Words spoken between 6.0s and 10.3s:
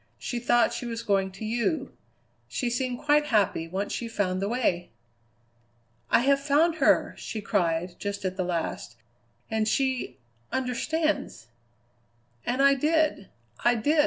"'I have found her!' she cried just at the last, 'and she